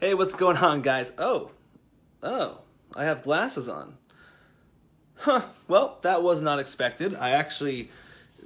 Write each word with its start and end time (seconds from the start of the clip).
Hey, 0.00 0.14
what's 0.14 0.32
going 0.32 0.56
on, 0.56 0.80
guys? 0.80 1.12
Oh, 1.18 1.50
oh, 2.22 2.60
I 2.96 3.04
have 3.04 3.22
glasses 3.22 3.68
on. 3.68 3.98
Huh, 5.16 5.42
well, 5.68 5.98
that 6.00 6.22
was 6.22 6.40
not 6.40 6.58
expected. 6.58 7.14
I 7.14 7.32
actually 7.32 7.90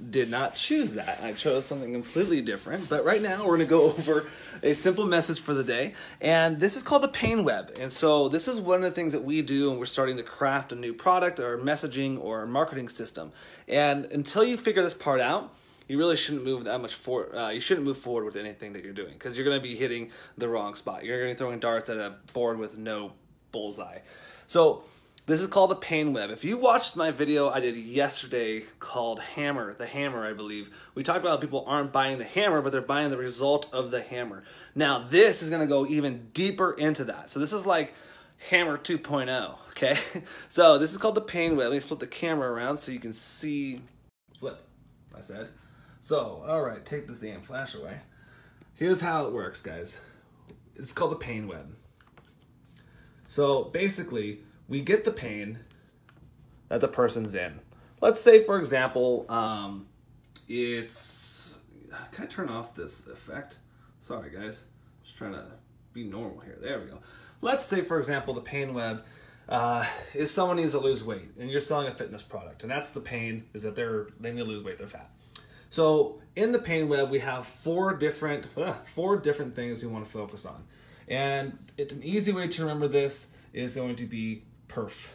did 0.09 0.29
not 0.29 0.55
choose 0.55 0.91
that. 0.95 1.21
I 1.23 1.31
chose 1.31 1.65
something 1.65 1.93
completely 1.93 2.41
different. 2.41 2.89
But 2.89 3.05
right 3.05 3.21
now, 3.21 3.43
we're 3.43 3.55
going 3.55 3.59
to 3.61 3.65
go 3.67 3.83
over 3.97 4.29
a 4.63 4.73
simple 4.73 5.05
message 5.05 5.39
for 5.39 5.53
the 5.53 5.63
day. 5.63 5.93
And 6.19 6.59
this 6.59 6.75
is 6.75 6.83
called 6.83 7.03
the 7.03 7.07
pain 7.07 7.45
web. 7.45 7.77
And 7.79 7.89
so, 7.89 8.27
this 8.27 8.49
is 8.49 8.59
one 8.59 8.79
of 8.79 8.83
the 8.83 8.91
things 8.91 9.13
that 9.13 9.23
we 9.23 9.41
do 9.41 9.69
when 9.69 9.79
we're 9.79 9.85
starting 9.85 10.17
to 10.17 10.23
craft 10.23 10.73
a 10.73 10.75
new 10.75 10.93
product 10.93 11.39
or 11.39 11.57
messaging 11.57 12.21
or 12.21 12.45
marketing 12.45 12.89
system. 12.89 13.31
And 13.65 14.03
until 14.07 14.43
you 14.43 14.57
figure 14.57 14.83
this 14.83 14.93
part 14.93 15.21
out, 15.21 15.55
you 15.87 15.97
really 15.97 16.17
shouldn't 16.17 16.43
move 16.43 16.63
that 16.65 16.81
much 16.81 16.93
forward. 16.93 17.35
Uh, 17.35 17.49
you 17.49 17.59
shouldn't 17.59 17.85
move 17.85 17.97
forward 17.97 18.25
with 18.25 18.35
anything 18.35 18.73
that 18.73 18.83
you're 18.83 18.93
doing 18.93 19.13
because 19.13 19.37
you're 19.37 19.45
going 19.45 19.57
to 19.57 19.63
be 19.63 19.75
hitting 19.75 20.11
the 20.37 20.47
wrong 20.47 20.75
spot. 20.75 21.03
You're 21.03 21.19
going 21.19 21.29
to 21.29 21.35
be 21.35 21.37
throwing 21.37 21.59
darts 21.59 21.89
at 21.89 21.97
a 21.97 22.15
board 22.33 22.57
with 22.57 22.77
no 22.77 23.13
bullseye. 23.51 23.99
So 24.47 24.83
this 25.27 25.41
is 25.41 25.47
called 25.47 25.71
the 25.71 25.75
pain 25.75 26.13
web. 26.13 26.29
If 26.29 26.43
you 26.43 26.57
watched 26.57 26.95
my 26.95 27.11
video 27.11 27.49
I 27.49 27.59
did 27.59 27.75
yesterday 27.75 28.63
called 28.79 29.19
Hammer, 29.19 29.73
the 29.73 29.85
hammer, 29.85 30.25
I 30.25 30.33
believe, 30.33 30.69
we 30.93 31.03
talked 31.03 31.19
about 31.19 31.31
how 31.31 31.37
people 31.37 31.63
aren't 31.67 31.91
buying 31.91 32.17
the 32.17 32.25
hammer, 32.25 32.61
but 32.61 32.71
they're 32.71 32.81
buying 32.81 33.09
the 33.09 33.17
result 33.17 33.67
of 33.73 33.91
the 33.91 34.01
hammer. 34.01 34.43
Now 34.75 34.99
this 34.99 35.41
is 35.41 35.49
going 35.49 35.61
to 35.61 35.67
go 35.67 35.85
even 35.85 36.29
deeper 36.33 36.73
into 36.73 37.05
that. 37.05 37.29
So 37.29 37.39
this 37.39 37.53
is 37.53 37.65
like 37.65 37.93
Hammer 38.49 38.77
2.0. 38.77 39.57
Okay, 39.71 39.97
so 40.49 40.77
this 40.77 40.91
is 40.91 40.97
called 40.97 41.15
the 41.15 41.21
pain 41.21 41.55
web. 41.55 41.69
Let 41.69 41.73
me 41.73 41.79
flip 41.79 41.99
the 41.99 42.07
camera 42.07 42.51
around 42.51 42.77
so 42.77 42.91
you 42.91 42.99
can 42.99 43.13
see. 43.13 43.81
Flip, 44.39 44.61
I 45.15 45.21
said. 45.21 45.49
So, 46.05 46.43
all 46.47 46.61
right, 46.61 46.85
take 46.85 47.07
this 47.07 47.17
damn 47.17 47.41
flash 47.41 47.73
away. 47.73 47.97
Here's 48.75 49.01
how 49.01 49.25
it 49.25 49.33
works, 49.33 49.59
guys. 49.59 50.01
It's 50.75 50.93
called 50.93 51.13
the 51.13 51.15
pain 51.15 51.47
web. 51.47 51.75
So 53.27 53.63
basically, 53.63 54.41
we 54.67 54.81
get 54.81 55.03
the 55.03 55.11
pain 55.11 55.57
that 56.69 56.79
the 56.79 56.87
person's 56.87 57.33
in. 57.33 57.59
Let's 58.01 58.21
say, 58.21 58.43
for 58.43 58.59
example, 58.59 59.25
um, 59.29 59.87
it's. 60.47 61.57
Can 62.11 62.25
I 62.25 62.27
turn 62.27 62.49
off 62.49 62.75
this 62.75 63.07
effect? 63.07 63.57
Sorry, 63.99 64.29
guys. 64.29 64.65
Just 65.03 65.17
trying 65.17 65.33
to 65.33 65.47
be 65.91 66.03
normal 66.03 66.39
here. 66.41 66.59
There 66.61 66.81
we 66.81 66.85
go. 66.85 66.99
Let's 67.41 67.65
say, 67.65 67.81
for 67.81 67.97
example, 67.97 68.35
the 68.35 68.41
pain 68.41 68.75
web 68.75 69.03
uh, 69.49 69.87
is 70.13 70.29
someone 70.29 70.57
needs 70.57 70.73
to 70.73 70.79
lose 70.79 71.03
weight, 71.03 71.31
and 71.39 71.49
you're 71.49 71.61
selling 71.61 71.87
a 71.87 71.91
fitness 71.95 72.21
product, 72.21 72.61
and 72.61 72.69
that's 72.69 72.91
the 72.91 73.01
pain 73.01 73.45
is 73.55 73.63
that 73.63 73.75
they're 73.75 74.09
they 74.19 74.31
need 74.31 74.41
to 74.41 74.45
lose 74.45 74.61
weight, 74.61 74.77
they're 74.77 74.85
fat. 74.85 75.09
So 75.75 76.21
in 76.37 76.53
the 76.53 76.59
pain 76.59 76.87
web, 76.87 77.09
we 77.09 77.19
have 77.19 77.45
four 77.45 77.95
different 77.95 78.45
uh, 78.55 78.75
four 78.85 79.17
different 79.17 79.57
things 79.57 79.83
we 79.83 79.89
want 79.89 80.05
to 80.05 80.09
focus 80.09 80.45
on, 80.45 80.63
and 81.09 81.57
it, 81.77 81.91
an 81.91 82.01
easy 82.01 82.31
way 82.31 82.47
to 82.47 82.61
remember 82.61 82.87
this 82.87 83.27
is 83.51 83.75
going 83.75 83.97
to 83.97 84.05
be 84.05 84.43
perf. 84.69 85.09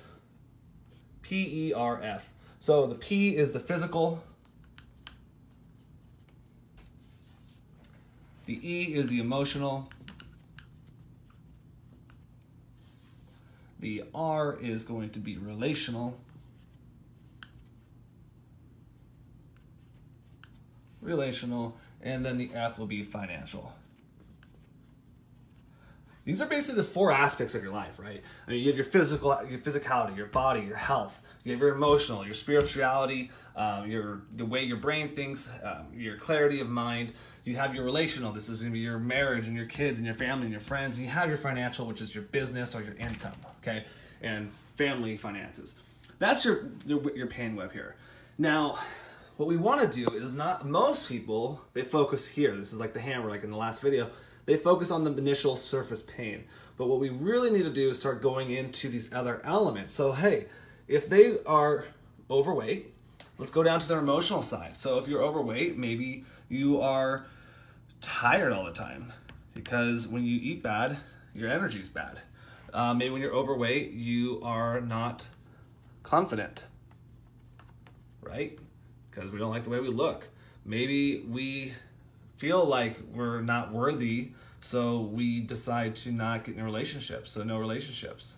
P 1.23 1.69
E 1.69 1.73
R 1.73 2.03
F. 2.03 2.31
So 2.59 2.87
the 2.87 2.95
P 2.95 3.35
is 3.35 3.55
the 3.55 3.59
physical. 3.59 4.23
The 8.45 8.61
E 8.63 8.95
is 8.95 9.09
the 9.09 9.19
emotional. 9.19 9.89
The 13.79 14.05
R 14.15 14.59
is 14.61 14.85
going 14.85 15.09
to 15.09 15.21
be 15.21 15.39
relational. 15.39 16.19
Relational, 21.01 21.77
and 22.03 22.25
then 22.25 22.39
the 22.39 22.51
F 22.55 22.79
will 22.79 22.87
be 22.87 23.03
financial. 23.03 23.73
These 26.25 26.43
are 26.43 26.47
basically 26.47 26.77
the 26.77 26.89
four 26.89 27.11
aspects 27.11 27.55
of 27.55 27.63
your 27.63 27.73
life, 27.73 27.99
right? 27.99 28.23
I 28.47 28.51
mean, 28.51 28.61
you 28.61 28.67
have 28.67 28.77
your 28.77 28.85
physical, 28.85 29.37
your 29.49 29.59
physicality, 29.59 30.17
your 30.17 30.27
body, 30.27 30.61
your 30.61 30.77
health. 30.77 31.21
You 31.45 31.53
have 31.53 31.61
your 31.61 31.75
emotional, 31.75 32.25
your 32.25 32.35
spirituality, 32.35 33.31
um, 33.57 33.91
your 33.91 34.21
the 34.37 34.45
way 34.45 34.63
your 34.63 34.77
brain 34.77 35.09
thinks, 35.17 35.49
um, 35.65 35.87
your 35.95 36.17
clarity 36.19 36.61
of 36.61 36.69
mind. 36.69 37.15
You 37.45 37.57
have 37.57 37.75
your 37.75 37.85
relational. 37.85 38.33
This 38.33 38.51
is 38.51 38.61
going 38.61 38.73
to 38.73 38.75
be 38.75 38.81
your 38.81 38.99
marriage 38.99 39.47
and 39.47 39.57
your 39.57 39.65
kids 39.65 39.97
and 39.97 40.05
your 40.05 40.15
family 40.15 40.43
and 40.43 40.53
your 40.53 40.61
friends. 40.61 40.99
And 40.99 41.07
you 41.07 41.11
have 41.13 41.29
your 41.29 41.39
financial, 41.39 41.87
which 41.87 42.03
is 42.03 42.15
your 42.15 42.25
business 42.25 42.75
or 42.75 42.83
your 42.83 42.95
income, 42.97 43.33
okay, 43.63 43.87
and 44.21 44.53
family 44.75 45.17
finances. 45.17 45.75
That's 46.19 46.45
your 46.45 46.69
your, 46.85 47.17
your 47.17 47.27
pain 47.27 47.57
web 47.57 47.73
here. 47.73 47.97
Now, 48.37 48.79
what 49.41 49.49
we 49.49 49.57
want 49.57 49.81
to 49.81 49.89
do 49.89 50.07
is 50.11 50.33
not 50.33 50.67
most 50.67 51.09
people 51.09 51.63
they 51.73 51.81
focus 51.81 52.29
here. 52.29 52.55
This 52.55 52.75
is 52.75 52.79
like 52.79 52.93
the 52.93 53.01
hammer 53.01 53.31
like 53.31 53.43
in 53.43 53.51
the 53.51 53.57
last 53.57 53.81
video. 53.81 54.11
They 54.45 54.59
focus 54.59 54.91
on 54.91 55.03
the 55.03 55.17
initial 55.17 55.57
surface 55.57 56.03
pain. 56.03 56.45
But 56.77 56.89
what 56.89 57.01
we 57.01 57.09
really 57.09 57.51
need 57.51 57.63
to 57.63 57.73
do 57.73 57.89
is 57.89 57.99
start 57.99 58.21
going 58.21 58.51
into 58.51 58.91
these 58.91 59.11
other 59.15 59.41
elements. 59.43 59.95
So 59.95 60.13
hey 60.13 60.45
if 60.89 61.09
they 61.09 61.39
are 61.47 61.87
overweight 62.31 62.93
let's 63.39 63.51
go 63.51 63.63
down 63.63 63.81
to 63.81 63.89
their 63.89 64.01
emotional 64.01 64.43
side. 64.43 64.77
So 64.77 64.99
if 64.99 65.09
you're 65.09 65.23
overweight 65.23 65.79
maybe 65.79 66.27
you 66.51 66.83
are 66.83 67.25
tired 68.03 68.53
all 68.53 68.67
the 68.67 68.75
time 68.75 69.11
because 69.55 70.07
when 70.07 70.23
you 70.23 70.39
eat 70.39 70.63
bad 70.63 70.99
your 71.35 71.49
energy 71.49 71.81
is 71.81 71.89
bad. 71.89 72.21
Uh, 72.75 72.93
maybe 72.93 73.09
when 73.09 73.23
you're 73.23 73.33
overweight 73.33 73.93
you 73.93 74.39
are 74.43 74.83
not 74.83 75.25
confident 76.03 76.65
right 78.21 78.59
because 79.11 79.31
we 79.31 79.39
don't 79.39 79.51
like 79.51 79.65
the 79.65 79.71
way 79.71 79.81
we 79.81 79.89
look. 79.89 80.29
Maybe 80.65 81.21
we 81.29 81.75
feel 82.37 82.65
like 82.65 82.97
we're 83.13 83.41
not 83.41 83.73
worthy, 83.73 84.33
so 84.61 85.01
we 85.01 85.41
decide 85.41 85.97
to 85.97 86.13
not 86.13 86.45
get 86.45 86.55
in 86.55 86.61
a 86.61 86.65
relationship, 86.65 87.27
so 87.27 87.43
no 87.43 87.59
relationships. 87.59 88.37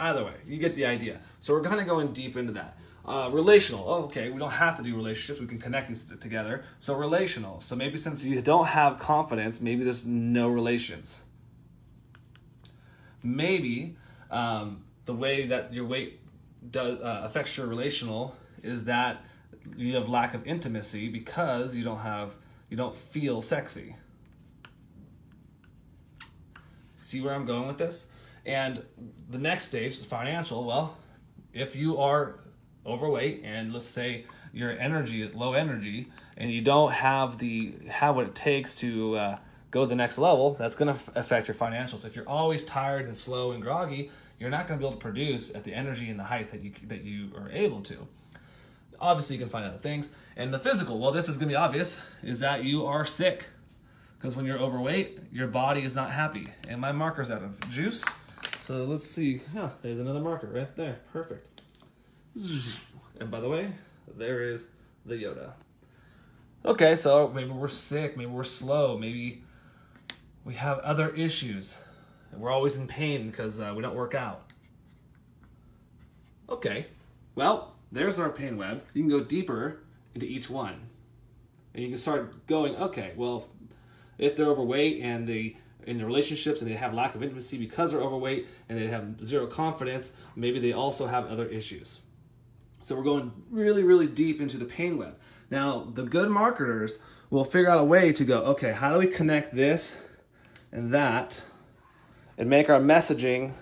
Either 0.00 0.24
way, 0.24 0.34
you 0.46 0.58
get 0.58 0.74
the 0.74 0.86
idea. 0.86 1.20
So 1.40 1.54
we're 1.54 1.62
kind 1.62 1.80
of 1.80 1.86
going 1.86 2.12
deep 2.12 2.36
into 2.36 2.52
that. 2.52 2.78
Uh, 3.04 3.30
relational. 3.32 3.84
Oh, 3.88 4.04
okay, 4.04 4.30
we 4.30 4.38
don't 4.38 4.50
have 4.50 4.76
to 4.76 4.82
do 4.82 4.94
relationships. 4.94 5.40
We 5.40 5.46
can 5.46 5.58
connect 5.58 5.88
these 5.88 6.04
together. 6.04 6.64
So 6.78 6.94
relational. 6.94 7.60
So 7.60 7.74
maybe 7.74 7.96
since 7.96 8.22
you 8.22 8.42
don't 8.42 8.66
have 8.66 8.98
confidence, 8.98 9.60
maybe 9.60 9.82
there's 9.82 10.04
no 10.04 10.48
relations. 10.48 11.22
Maybe 13.22 13.96
um, 14.30 14.84
the 15.06 15.14
way 15.14 15.46
that 15.46 15.72
your 15.72 15.86
weight 15.86 16.20
does 16.70 17.00
uh, 17.00 17.22
affects 17.24 17.56
your 17.56 17.66
relational 17.66 18.36
is 18.62 18.84
that 18.84 19.24
you 19.76 19.94
have 19.94 20.08
lack 20.08 20.34
of 20.34 20.46
intimacy 20.46 21.08
because 21.08 21.74
you 21.74 21.84
don't 21.84 22.00
have 22.00 22.36
you 22.68 22.76
don't 22.76 22.94
feel 22.94 23.40
sexy. 23.40 23.96
See 26.98 27.20
where 27.20 27.34
I'm 27.34 27.46
going 27.46 27.66
with 27.66 27.78
this? 27.78 28.06
And 28.44 28.82
the 29.30 29.38
next 29.38 29.66
stage, 29.66 29.98
is 29.98 30.06
financial, 30.06 30.64
well, 30.64 30.98
if 31.52 31.74
you 31.74 31.98
are 31.98 32.40
overweight 32.86 33.42
and 33.44 33.72
let's 33.72 33.86
say 33.86 34.24
your 34.52 34.70
energy 34.70 35.28
low 35.28 35.52
energy 35.52 36.10
and 36.36 36.50
you 36.50 36.62
don't 36.62 36.92
have 36.92 37.38
the 37.38 37.74
have 37.88 38.16
what 38.16 38.26
it 38.26 38.34
takes 38.34 38.74
to 38.74 39.16
uh, 39.16 39.38
go 39.70 39.82
to 39.82 39.86
the 39.86 39.94
next 39.94 40.16
level 40.16 40.54
that's 40.54 40.74
going 40.74 40.94
to 40.94 41.00
affect 41.14 41.48
your 41.48 41.54
financials 41.54 42.06
if 42.06 42.16
you're 42.16 42.28
always 42.28 42.64
tired 42.64 43.04
and 43.04 43.14
slow 43.14 43.52
and 43.52 43.62
groggy 43.62 44.10
you're 44.38 44.48
not 44.48 44.66
going 44.66 44.78
to 44.78 44.82
be 44.82 44.86
able 44.86 44.96
to 44.96 45.02
produce 45.02 45.54
at 45.54 45.64
the 45.64 45.74
energy 45.74 46.08
and 46.08 46.18
the 46.18 46.24
height 46.24 46.50
that 46.50 46.62
you 46.62 46.72
that 46.84 47.04
you 47.04 47.30
are 47.36 47.50
able 47.50 47.82
to 47.82 48.06
Obviously, 49.00 49.36
you 49.36 49.40
can 49.40 49.48
find 49.48 49.64
other 49.64 49.78
things. 49.78 50.08
And 50.36 50.52
the 50.52 50.58
physical, 50.58 50.98
well, 50.98 51.12
this 51.12 51.28
is 51.28 51.36
going 51.36 51.48
to 51.48 51.52
be 51.52 51.56
obvious, 51.56 52.00
is 52.22 52.40
that 52.40 52.64
you 52.64 52.86
are 52.86 53.06
sick. 53.06 53.46
Because 54.18 54.34
when 54.34 54.44
you're 54.44 54.58
overweight, 54.58 55.20
your 55.32 55.46
body 55.46 55.82
is 55.84 55.94
not 55.94 56.10
happy. 56.10 56.48
And 56.68 56.80
my 56.80 56.90
marker's 56.90 57.30
out 57.30 57.42
of 57.42 57.58
juice. 57.70 58.04
So 58.64 58.84
let's 58.84 59.08
see. 59.08 59.40
Yeah, 59.54 59.70
there's 59.82 59.98
another 59.98 60.20
marker 60.20 60.48
right 60.48 60.74
there. 60.74 60.98
Perfect. 61.12 61.62
And 63.20 63.30
by 63.30 63.40
the 63.40 63.48
way, 63.48 63.72
there 64.16 64.42
is 64.42 64.68
the 65.06 65.14
Yoda. 65.14 65.52
Okay, 66.64 66.96
so 66.96 67.28
maybe 67.28 67.50
we're 67.50 67.68
sick, 67.68 68.16
maybe 68.16 68.30
we're 68.30 68.44
slow, 68.44 68.98
maybe 68.98 69.42
we 70.44 70.54
have 70.54 70.78
other 70.80 71.10
issues. 71.10 71.78
We're 72.32 72.50
always 72.50 72.76
in 72.76 72.86
pain 72.86 73.30
because 73.30 73.60
uh, 73.60 73.72
we 73.74 73.82
don't 73.82 73.94
work 73.94 74.14
out. 74.14 74.42
Okay, 76.50 76.86
well, 77.34 77.74
there's 77.90 78.18
our 78.18 78.30
pain 78.30 78.56
web. 78.56 78.82
You 78.94 79.02
can 79.02 79.10
go 79.10 79.20
deeper 79.20 79.80
into 80.14 80.26
each 80.26 80.50
one. 80.50 80.88
And 81.74 81.82
you 81.82 81.88
can 81.88 81.98
start 81.98 82.46
going, 82.46 82.76
okay, 82.76 83.12
well, 83.16 83.48
if 84.18 84.36
they're 84.36 84.46
overweight 84.46 85.00
and 85.02 85.26
they 85.26 85.56
in 85.86 85.96
their 85.96 86.06
relationships 86.06 86.60
and 86.60 86.70
they 86.70 86.74
have 86.74 86.92
lack 86.92 87.14
of 87.14 87.22
intimacy 87.22 87.56
because 87.56 87.92
they're 87.92 88.00
overweight 88.00 88.46
and 88.68 88.78
they 88.78 88.88
have 88.88 89.24
zero 89.24 89.46
confidence, 89.46 90.12
maybe 90.36 90.58
they 90.58 90.72
also 90.72 91.06
have 91.06 91.26
other 91.26 91.46
issues. 91.46 92.00
So 92.82 92.94
we're 92.94 93.04
going 93.04 93.32
really, 93.50 93.82
really 93.82 94.06
deep 94.06 94.40
into 94.40 94.58
the 94.58 94.66
pain 94.66 94.98
web. 94.98 95.16
Now, 95.50 95.88
the 95.94 96.02
good 96.02 96.28
marketers 96.28 96.98
will 97.30 97.44
figure 97.44 97.70
out 97.70 97.78
a 97.78 97.84
way 97.84 98.12
to 98.12 98.24
go, 98.24 98.40
okay, 98.40 98.72
how 98.72 98.92
do 98.92 98.98
we 98.98 99.06
connect 99.06 99.54
this 99.54 99.98
and 100.70 100.92
that 100.92 101.42
and 102.36 102.50
make 102.50 102.68
our 102.68 102.80
messaging 102.80 103.54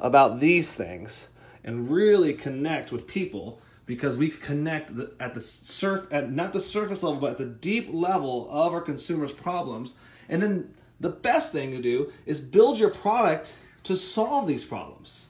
about 0.00 0.40
these 0.40 0.74
things 0.74 1.28
and 1.68 1.90
really 1.90 2.32
connect 2.32 2.90
with 2.90 3.06
people 3.06 3.60
because 3.84 4.16
we 4.16 4.30
connect 4.30 4.90
at 5.20 5.34
the 5.34 5.40
surf 5.40 6.06
at 6.10 6.32
not 6.32 6.54
the 6.54 6.60
surface 6.60 7.02
level 7.02 7.20
but 7.20 7.32
at 7.32 7.38
the 7.38 7.44
deep 7.44 7.90
level 7.92 8.48
of 8.50 8.72
our 8.72 8.80
consumers 8.80 9.32
problems 9.32 9.92
and 10.30 10.42
then 10.42 10.74
the 10.98 11.10
best 11.10 11.52
thing 11.52 11.70
to 11.72 11.82
do 11.82 12.10
is 12.24 12.40
build 12.40 12.78
your 12.78 12.88
product 12.88 13.54
to 13.84 13.96
solve 13.96 14.48
these 14.48 14.64
problems 14.64 15.28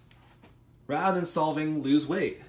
rather 0.86 1.16
than 1.16 1.26
solving 1.26 1.82
lose 1.82 2.06
weight. 2.06 2.40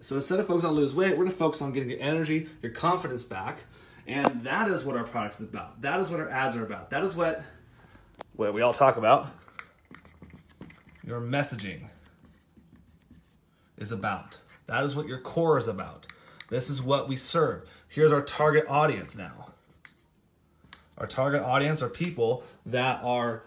So 0.00 0.16
instead 0.16 0.40
of 0.40 0.46
focusing 0.46 0.70
on 0.70 0.76
lose 0.76 0.94
weight, 0.94 1.10
we're 1.10 1.24
going 1.24 1.30
to 1.30 1.36
focus 1.36 1.60
on 1.60 1.72
getting 1.72 1.90
your 1.90 2.00
energy, 2.00 2.48
your 2.62 2.72
confidence 2.72 3.22
back, 3.22 3.64
and 4.06 4.44
that 4.44 4.68
is 4.68 4.84
what 4.84 4.96
our 4.96 5.04
product 5.04 5.34
is 5.34 5.42
about. 5.42 5.82
That 5.82 6.00
is 6.00 6.08
what 6.08 6.20
our 6.20 6.30
ads 6.30 6.56
are 6.56 6.64
about. 6.64 6.90
That 6.90 7.04
is 7.04 7.14
what 7.14 7.42
what 8.36 8.54
we 8.54 8.62
all 8.62 8.72
talk 8.72 8.96
about. 8.96 9.28
Your 11.10 11.20
messaging 11.20 11.88
is 13.76 13.90
about. 13.90 14.38
That 14.68 14.84
is 14.84 14.94
what 14.94 15.08
your 15.08 15.18
core 15.18 15.58
is 15.58 15.66
about. 15.66 16.06
This 16.50 16.70
is 16.70 16.80
what 16.80 17.08
we 17.08 17.16
serve. 17.16 17.68
Here's 17.88 18.12
our 18.12 18.22
target 18.22 18.66
audience 18.68 19.16
now. 19.16 19.48
Our 20.98 21.08
target 21.08 21.42
audience 21.42 21.82
are 21.82 21.88
people 21.88 22.44
that 22.64 23.02
are 23.02 23.42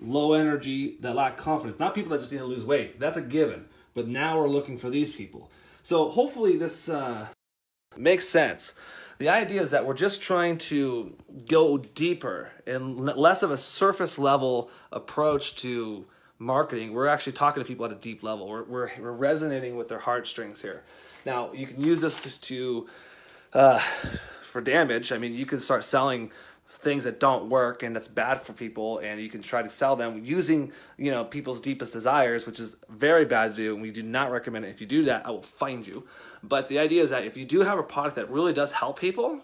low 0.00 0.32
energy, 0.32 0.96
that 1.00 1.14
lack 1.14 1.36
confidence, 1.36 1.78
not 1.78 1.94
people 1.94 2.12
that 2.12 2.20
just 2.20 2.32
need 2.32 2.38
to 2.38 2.46
lose 2.46 2.64
weight. 2.64 2.98
That's 2.98 3.18
a 3.18 3.22
given. 3.22 3.66
But 3.92 4.08
now 4.08 4.38
we're 4.38 4.48
looking 4.48 4.78
for 4.78 4.88
these 4.88 5.14
people. 5.14 5.50
So 5.82 6.08
hopefully 6.08 6.56
this 6.56 6.88
uh, 6.88 7.26
makes 7.94 8.26
sense. 8.26 8.72
The 9.18 9.28
idea 9.28 9.60
is 9.60 9.70
that 9.72 9.84
we're 9.84 9.92
just 9.92 10.22
trying 10.22 10.56
to 10.56 11.14
go 11.46 11.76
deeper 11.76 12.52
and 12.66 12.98
less 12.98 13.42
of 13.42 13.50
a 13.50 13.58
surface 13.58 14.18
level 14.18 14.70
approach 14.90 15.56
to 15.56 16.06
marketing. 16.42 16.92
We're 16.92 17.06
actually 17.06 17.32
talking 17.32 17.62
to 17.62 17.66
people 17.66 17.86
at 17.86 17.92
a 17.92 17.96
deep 17.96 18.22
level. 18.22 18.48
We're, 18.48 18.64
we're, 18.64 18.90
we're 19.00 19.12
resonating 19.12 19.76
with 19.76 19.88
their 19.88 20.00
heartstrings 20.00 20.60
here. 20.60 20.82
Now, 21.24 21.52
you 21.52 21.66
can 21.66 21.80
use 21.82 22.00
this 22.00 22.18
to, 22.20 22.40
to 22.40 22.88
uh, 23.52 23.78
for 24.42 24.60
damage. 24.60 25.12
I 25.12 25.18
mean, 25.18 25.34
you 25.34 25.46
can 25.46 25.60
start 25.60 25.84
selling 25.84 26.30
things 26.68 27.04
that 27.04 27.20
don't 27.20 27.48
work 27.48 27.82
and 27.82 27.94
that's 27.94 28.08
bad 28.08 28.40
for 28.40 28.54
people 28.54 28.98
and 28.98 29.20
you 29.20 29.28
can 29.28 29.42
try 29.42 29.62
to 29.62 29.68
sell 29.68 29.94
them 29.94 30.24
using 30.24 30.72
you 30.96 31.10
know 31.10 31.22
people's 31.22 31.60
deepest 31.60 31.92
desires 31.92 32.46
which 32.46 32.58
is 32.58 32.76
very 32.88 33.26
bad 33.26 33.54
to 33.54 33.56
do 33.56 33.74
and 33.74 33.82
we 33.82 33.90
do 33.90 34.02
not 34.02 34.32
recommend 34.32 34.64
it 34.64 34.68
if 34.68 34.80
you 34.80 34.86
do 34.86 35.04
that 35.04 35.24
i 35.26 35.30
will 35.30 35.42
find 35.42 35.86
you 35.86 36.02
but 36.42 36.68
the 36.68 36.78
idea 36.78 37.02
is 37.02 37.10
that 37.10 37.24
if 37.24 37.36
you 37.36 37.44
do 37.44 37.60
have 37.60 37.78
a 37.78 37.82
product 37.82 38.16
that 38.16 38.28
really 38.30 38.54
does 38.54 38.72
help 38.72 38.98
people 38.98 39.40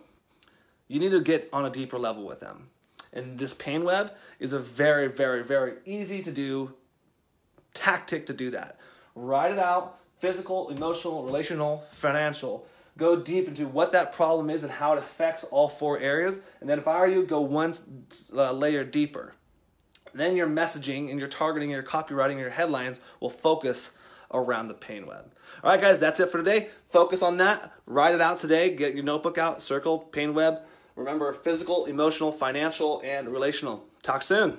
you 0.88 0.98
need 0.98 1.10
to 1.10 1.20
get 1.20 1.48
on 1.52 1.66
a 1.66 1.70
deeper 1.70 1.98
level 1.98 2.24
with 2.24 2.40
them 2.40 2.70
and 3.12 3.38
this 3.38 3.52
pain 3.52 3.84
web 3.84 4.10
is 4.40 4.54
a 4.54 4.58
very 4.58 5.06
very 5.06 5.44
very 5.44 5.74
easy 5.84 6.22
to 6.22 6.32
do 6.32 6.72
tactic 7.74 8.26
to 8.26 8.32
do 8.32 8.50
that 8.50 8.78
write 9.14 9.52
it 9.52 9.58
out 9.58 9.98
physical 10.18 10.68
emotional 10.70 11.24
relational 11.24 11.84
financial 11.90 12.66
go 12.98 13.16
deep 13.16 13.48
into 13.48 13.66
what 13.66 13.92
that 13.92 14.12
problem 14.12 14.50
is 14.50 14.64
and 14.64 14.72
how 14.72 14.92
it 14.92 14.98
affects 14.98 15.44
all 15.44 15.68
four 15.68 15.98
areas. 15.98 16.40
And 16.60 16.68
then 16.68 16.78
if 16.78 16.86
I 16.86 16.98
were 16.98 17.06
you, 17.06 17.22
go 17.22 17.40
one 17.40 17.72
uh, 18.36 18.52
layer 18.52 18.84
deeper. 18.84 19.34
Then 20.12 20.36
your 20.36 20.48
messaging 20.48 21.10
and 21.10 21.18
your 21.18 21.28
targeting, 21.28 21.70
your 21.70 21.82
copywriting, 21.82 22.38
your 22.38 22.50
headlines 22.50 22.98
will 23.20 23.30
focus 23.30 23.92
around 24.34 24.68
the 24.68 24.74
pain 24.74 25.06
web. 25.06 25.32
All 25.62 25.70
right, 25.70 25.80
guys, 25.80 26.00
that's 26.00 26.20
it 26.20 26.30
for 26.30 26.38
today. 26.38 26.70
Focus 26.90 27.22
on 27.22 27.36
that. 27.38 27.72
Write 27.86 28.14
it 28.14 28.20
out 28.20 28.38
today. 28.38 28.74
Get 28.74 28.94
your 28.94 29.04
notebook 29.04 29.38
out. 29.38 29.62
Circle 29.62 29.98
pain 29.98 30.34
web. 30.34 30.60
Remember 30.96 31.32
physical, 31.32 31.86
emotional, 31.86 32.32
financial, 32.32 33.00
and 33.04 33.28
relational. 33.28 33.86
Talk 34.02 34.22
soon. 34.22 34.56